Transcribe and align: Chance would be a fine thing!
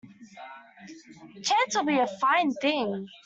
Chance 1.43 1.75
would 1.75 1.85
be 1.85 1.99
a 1.99 2.07
fine 2.07 2.51
thing! 2.53 3.05